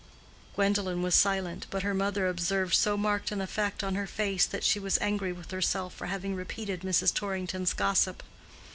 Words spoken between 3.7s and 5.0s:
in her face that she was